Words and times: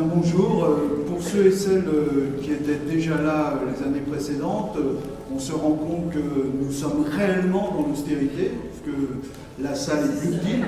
bonjour. 0.00 0.64
Euh, 0.64 1.04
pour 1.06 1.22
ceux 1.22 1.46
et 1.46 1.52
celles 1.52 1.84
euh, 1.86 2.40
qui 2.40 2.52
étaient 2.52 2.80
déjà 2.90 3.20
là 3.20 3.54
euh, 3.54 3.70
les 3.70 3.86
années 3.86 4.00
précédentes, 4.00 4.78
on 5.34 5.38
se 5.38 5.52
rend 5.52 5.72
compte 5.72 6.10
que 6.10 6.18
nous 6.18 6.72
sommes 6.72 7.04
réellement 7.10 7.74
dans 7.76 7.88
l'austérité, 7.88 8.52
que 8.84 9.62
la 9.62 9.74
salle 9.74 10.04
est 10.04 10.26
plus 10.26 10.62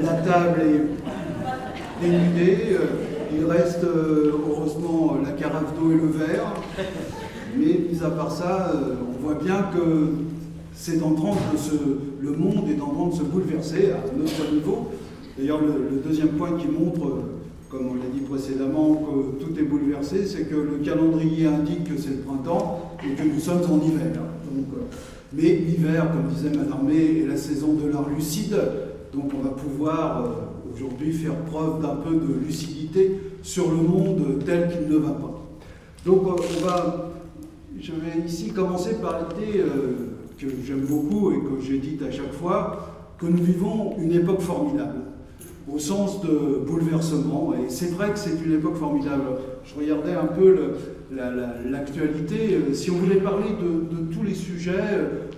la 0.00 0.12
table 0.12 0.60
est 0.60 2.06
dénudée, 2.06 2.76
il 3.36 3.44
reste 3.44 3.84
heureusement 3.84 5.16
la 5.22 5.32
carafe 5.32 5.74
d'eau 5.74 5.90
et 5.90 5.96
le 5.96 6.06
verre, 6.06 6.54
mais 7.56 7.66
mis 7.90 8.00
à 8.02 8.10
part 8.10 8.30
ça, 8.30 8.72
on 8.72 9.26
voit 9.26 9.34
bien 9.34 9.68
que 9.74 10.12
c'est 10.74 11.02
en 11.02 11.12
train 11.12 11.36
de 11.52 11.58
se, 11.58 11.74
le 12.20 12.30
monde 12.30 12.68
est 12.70 12.80
en 12.80 12.94
train 12.94 13.08
de 13.08 13.14
se 13.14 13.22
bouleverser 13.24 13.90
à 13.90 14.16
notre 14.16 14.54
niveau. 14.54 14.90
D'ailleurs, 15.40 15.60
le, 15.62 16.02
deuxième 16.06 16.30
point 16.30 16.52
qui 16.58 16.66
montre, 16.66 17.22
comme 17.70 17.86
on 17.86 17.94
l'a 17.94 18.10
dit 18.12 18.20
précédemment, 18.20 18.94
que 18.94 19.42
tout 19.42 19.58
est 19.58 19.62
bouleversé, 19.62 20.26
c'est 20.26 20.44
que 20.44 20.54
le 20.54 20.84
calendrier 20.84 21.46
indique 21.46 21.84
que 21.84 21.98
c'est 21.98 22.10
le 22.10 22.16
printemps 22.16 22.92
et 23.02 23.14
que 23.14 23.22
nous 23.22 23.40
sommes 23.40 23.62
en 23.70 23.82
hiver. 23.82 24.12
Euh, 24.16 24.60
mais 25.32 25.56
l'hiver, 25.56 26.10
comme 26.12 26.30
disait 26.30 26.50
May, 26.84 27.22
est 27.22 27.26
la 27.26 27.38
saison 27.38 27.72
de 27.72 27.88
l'art 27.88 28.10
lucide, 28.10 28.54
donc 29.14 29.32
on 29.34 29.42
va 29.42 29.50
pouvoir 29.50 30.24
euh, 30.24 30.28
aujourd'hui 30.74 31.10
faire 31.14 31.36
preuve 31.46 31.80
d'un 31.80 31.96
peu 31.96 32.16
de 32.16 32.34
lucidité 32.44 33.18
sur 33.42 33.70
le 33.70 33.76
monde 33.76 34.42
tel 34.44 34.68
qu'il 34.68 34.92
ne 34.92 34.98
va 34.98 35.12
pas. 35.12 35.40
Donc 36.04 36.26
euh, 36.26 36.42
on 36.58 36.66
va, 36.66 37.12
je 37.80 37.92
vais 37.92 38.26
ici 38.26 38.50
commencer 38.50 38.96
par 39.00 39.20
l'idée 39.20 39.64
que 40.38 40.48
j'aime 40.66 40.84
beaucoup 40.84 41.32
et 41.32 41.38
que 41.38 41.62
j'ai 41.62 41.78
dite 41.78 42.02
à 42.02 42.10
chaque 42.10 42.32
fois, 42.32 43.14
que 43.18 43.24
nous 43.24 43.42
vivons 43.42 43.96
une 43.98 44.12
époque 44.12 44.40
formidable 44.40 45.09
au 45.72 45.78
sens 45.78 46.20
de 46.22 46.64
bouleversement. 46.66 47.54
Et 47.54 47.70
c'est 47.70 47.90
vrai 47.90 48.10
que 48.10 48.18
c'est 48.18 48.38
une 48.44 48.54
époque 48.54 48.76
formidable. 48.76 49.24
Je 49.64 49.78
regardais 49.78 50.14
un 50.14 50.26
peu 50.26 50.56
l'actualité. 51.70 52.58
Si 52.74 52.90
on 52.90 52.96
voulait 52.96 53.20
parler 53.20 53.50
de, 53.60 54.12
tous 54.12 54.22
les 54.22 54.34
sujets, 54.34 54.72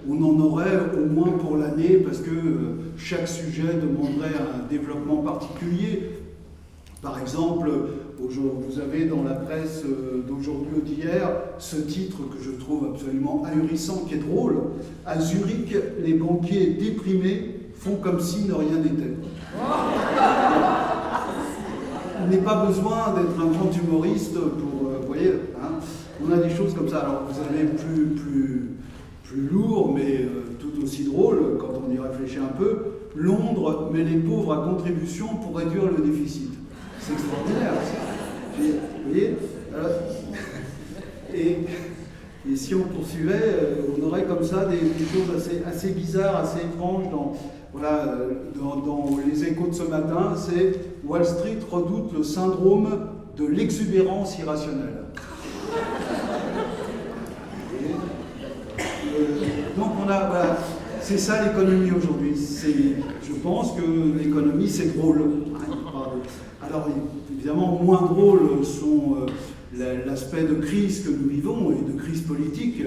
on 0.09 0.23
en 0.23 0.41
aurait 0.41 0.79
au 0.97 1.07
moins 1.07 1.31
pour 1.31 1.57
l'année, 1.57 1.99
parce 1.99 2.19
que 2.19 2.31
euh, 2.31 2.93
chaque 2.97 3.29
sujet 3.29 3.75
demanderait 3.81 4.35
un 4.37 4.69
développement 4.69 5.19
particulier. 5.19 6.11
Par 7.03 7.21
exemple, 7.21 7.71
vous 8.19 8.81
avez 8.81 9.05
dans 9.05 9.23
la 9.23 9.35
presse 9.35 9.83
euh, 9.85 10.23
d'aujourd'hui 10.27 10.77
ou 10.77 10.81
d'hier 10.81 11.31
ce 11.59 11.77
titre 11.77 12.19
que 12.31 12.43
je 12.43 12.51
trouve 12.53 12.89
absolument 12.93 13.45
ahurissant, 13.45 14.05
qui 14.09 14.15
est 14.15 14.19
drôle. 14.19 14.57
À 15.05 15.21
Zurich, 15.21 15.75
les 16.03 16.15
banquiers 16.15 16.69
déprimés 16.71 17.62
font 17.83 17.97
comme 17.97 18.21
si 18.21 18.45
ne 18.45 18.55
rien 18.55 18.77
n'était. 18.77 19.17
Il 22.25 22.31
n'est 22.31 22.43
pas 22.43 22.65
besoin 22.65 23.15
d'être 23.17 23.41
un 23.41 23.47
grand 23.47 23.71
humoriste 23.77 24.35
pour. 24.35 24.91
Euh, 24.91 24.99
vous 25.01 25.07
voyez, 25.09 25.33
hein, 25.61 25.81
on 26.25 26.31
a 26.31 26.37
des 26.37 26.55
choses 26.55 26.75
comme 26.75 26.89
ça. 26.89 27.01
Alors 27.01 27.23
vous 27.29 27.41
avez 27.41 27.65
plus, 27.67 28.07
plus, 28.11 28.71
plus 29.25 29.49
lourd, 29.49 29.93
mais 29.95 30.21
euh, 30.21 30.45
tout 30.61 30.73
aussi 30.83 31.05
drôle 31.05 31.59
quand 31.59 31.73
on 31.85 31.93
y 31.93 31.99
réfléchit 31.99 32.39
un 32.39 32.57
peu. 32.57 32.93
Londres 33.17 33.91
met 33.93 34.05
les 34.05 34.19
pauvres 34.19 34.53
à 34.53 34.69
contribution 34.69 35.27
pour 35.37 35.57
réduire 35.57 35.87
le 35.87 36.05
déficit. 36.05 36.53
C'est 37.01 37.15
extraordinaire. 37.15 37.73
Vous 38.59 39.11
voyez 39.11 39.37
et, 41.35 41.59
et, 42.51 42.57
si 42.57 42.75
on 42.75 42.83
poursuivait, 42.83 43.33
euh, 43.35 43.83
on 43.97 44.07
aurait 44.07 44.25
comme 44.25 44.43
ça 44.43 44.65
des, 44.65 44.79
choses 44.79 45.49
assez, 45.67 45.91
bizarres, 45.91 46.37
assez 46.37 46.59
étranges 46.59 47.11
dans, 47.11 47.35
voilà, 47.73 48.05
euh, 48.05 48.31
dans, 48.55 49.17
les 49.27 49.45
échos 49.45 49.69
de 49.69 49.75
ce 49.75 49.85
matin, 49.85 50.35
c'est 50.37 50.75
Wall 51.07 51.25
Street 51.25 51.59
redoute 51.71 52.13
le 52.17 52.25
syndrome 52.25 53.09
de 53.37 53.47
l'exubérance 53.47 54.39
irrationnelle. 54.39 55.05
Euh, 59.15 59.25
donc 59.77 59.93
on 60.05 60.11
a, 60.11 60.57
c'est 61.01 61.19
ça 61.19 61.45
l'économie 61.45 61.93
aujourd'hui. 61.93 62.35
Je 62.35 63.33
pense 63.35 63.73
que 63.73 63.83
l'économie 64.19 64.69
c'est 64.69 64.97
drôle. 64.97 65.23
Alors 66.63 66.89
évidemment, 67.31 67.79
moins 67.83 68.03
drôle 68.03 68.65
sont 68.65 69.27
l'aspect 69.79 70.45
de 70.45 70.55
crise 70.55 71.05
que 71.05 71.11
nous 71.11 71.29
vivons 71.29 71.73
et 71.73 71.93
de 71.93 71.99
crise 71.99 72.23
politique 72.23 72.83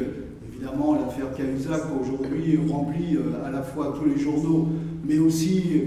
Évidemment, 0.57 0.95
l'affaire 0.95 1.33
Cahuzac 1.35 1.81
aujourd'hui 2.01 2.57
remplit 2.69 3.17
euh, 3.17 3.45
à 3.45 3.51
la 3.51 3.61
fois 3.61 3.93
tous 3.99 4.07
les 4.07 4.17
journaux, 4.17 4.69
mais 5.05 5.19
aussi 5.19 5.81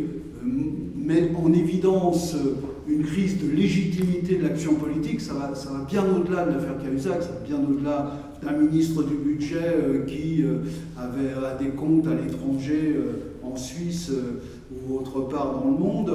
euh, 0.45 0.51
met 0.95 1.31
en 1.35 1.51
évidence 1.55 2.35
euh, 2.35 2.57
une 2.87 3.03
crise 3.03 3.43
de 3.43 3.51
légitimité 3.51 4.37
de 4.37 4.43
l'action 4.43 4.75
politique. 4.75 5.23
Ça 5.23 5.33
va, 5.33 5.55
ça 5.55 5.71
va 5.71 5.85
bien 5.85 6.05
au-delà 6.05 6.45
de 6.45 6.53
l'affaire 6.53 6.77
Cahuzac, 6.83 7.23
ça 7.23 7.31
va 7.31 7.47
bien 7.47 7.59
au-delà 7.59 8.13
d'un 8.43 8.53
ministre 8.53 9.03
du 9.05 9.15
budget 9.15 10.05
qui 10.07 10.45
avait 10.97 11.65
des 11.65 11.71
comptes 11.71 12.07
à 12.07 12.15
l'étranger, 12.15 12.95
en 13.43 13.57
Suisse 13.57 14.13
ou 14.73 14.97
autre 14.97 15.23
part 15.23 15.55
dans 15.55 15.71
le 15.71 15.77
monde. 15.77 16.13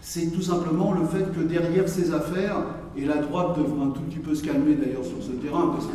C'est 0.00 0.32
tout 0.32 0.40
simplement 0.40 0.92
le 0.92 1.04
fait 1.06 1.30
que 1.32 1.46
derrière 1.46 1.88
ces 1.88 2.12
affaires, 2.12 2.64
et 2.96 3.04
la 3.04 3.16
droite 3.16 3.58
devrait 3.58 3.86
un 3.86 3.90
tout 3.90 4.00
petit 4.02 4.18
peu 4.18 4.34
se 4.34 4.42
calmer 4.42 4.74
d'ailleurs 4.74 5.04
sur 5.04 5.22
ce 5.22 5.32
terrain, 5.32 5.68
parce 5.72 5.86
que 5.86 5.92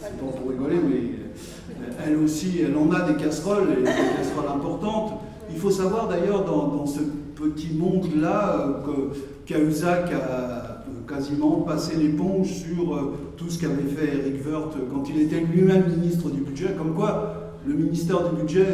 c'est 0.00 0.16
pas 0.18 0.32
pour 0.32 0.50
rigoler, 0.50 0.76
mais 0.76 0.96
euh, 0.96 2.06
elle 2.06 2.16
aussi, 2.16 2.60
elle 2.60 2.76
en 2.76 2.90
a 2.92 3.10
des 3.10 3.16
casseroles, 3.22 3.68
et 3.72 3.80
des 3.80 3.84
casseroles 3.84 4.50
importantes. 4.54 5.20
Il 5.50 5.58
faut 5.58 5.70
savoir 5.70 6.08
d'ailleurs 6.08 6.44
dans, 6.44 6.86
ce 6.86 7.00
petit 7.34 7.72
monde-là 7.74 8.56
euh, 8.58 8.72
que 8.84 9.18
Cahuzac 9.46 10.12
a 10.12 10.16
euh, 10.16 10.68
quasiment 11.08 11.62
passé 11.62 11.96
l'éponge 11.96 12.48
sur 12.48 13.14
tout 13.36 13.48
ce 13.48 13.58
qu'avait 13.58 13.88
fait 13.88 14.18
Eric 14.18 14.46
Woerth 14.46 14.76
quand 14.92 15.08
il 15.08 15.22
était 15.22 15.40
lui-même 15.40 15.84
ministre 15.88 16.28
du 16.28 16.40
budget, 16.40 16.74
comme 16.76 16.94
quoi 16.94 17.48
le 17.66 17.74
ministère 17.74 18.28
du 18.28 18.36
budget, 18.42 18.66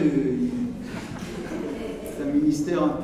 c'est 2.16 2.22
un 2.22 2.32
ministère 2.32 2.84